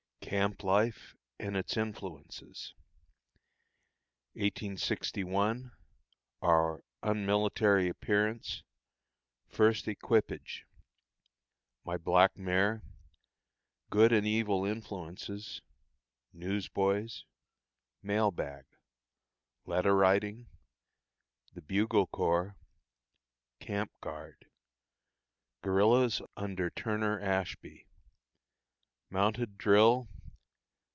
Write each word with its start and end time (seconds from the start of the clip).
CAMP 0.21 0.63
LIFE 0.63 1.17
AND 1.39 1.57
ITS 1.57 1.75
INFLUENCES. 1.75 2.73
1861. 4.35 5.73
Our 6.41 6.85
unmilitary 7.03 7.89
Appearance. 7.89 8.63
First 9.49 9.89
Equipage. 9.89 10.63
My 11.83 11.97
Black 11.97 12.37
Mare. 12.37 12.81
Good 13.89 14.13
and 14.13 14.25
Evil 14.25 14.63
Influences. 14.63 15.61
News 16.31 16.69
Boys. 16.69 17.25
Mail 18.01 18.31
Bag. 18.31 18.63
Letter 19.65 19.93
Writing. 19.93 20.47
The 21.55 21.61
Bugle 21.61 22.07
Corps. 22.07 22.55
Camp 23.59 23.91
Guard. 23.99 24.45
Guerillas 25.61 26.21
under 26.37 26.69
Turner 26.69 27.19
Ashby. 27.19 27.85
Mounted 29.09 29.57
Drill. 29.57 30.07